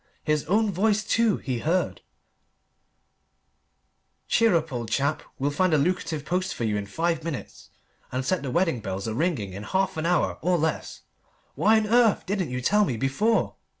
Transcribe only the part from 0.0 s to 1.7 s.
His own voice, too, he